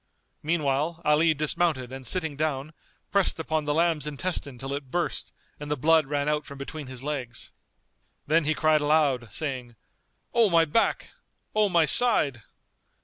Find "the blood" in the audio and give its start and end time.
5.69-6.07